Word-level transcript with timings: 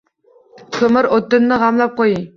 Koʻmir, 0.77 1.11
oʻtinni 1.19 1.63
gʻamlab 1.65 1.95
qoʻying! 2.03 2.29